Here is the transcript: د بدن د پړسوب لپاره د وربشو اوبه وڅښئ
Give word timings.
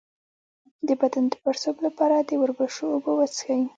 د 0.87 0.89
بدن 1.01 1.23
د 1.29 1.33
پړسوب 1.43 1.77
لپاره 1.85 2.15
د 2.19 2.31
وربشو 2.41 2.85
اوبه 2.93 3.11
وڅښئ 3.15 3.61